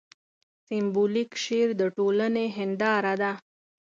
سېمبولیک 0.67 1.31
شعر 1.43 1.69
د 1.79 1.81
ټولنې 1.95 2.45
هینداره 2.57 3.13
ده. 3.21 3.31